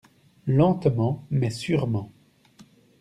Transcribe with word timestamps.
Lentement 0.47 1.27
mais 1.29 1.51
sûrement 1.51 2.11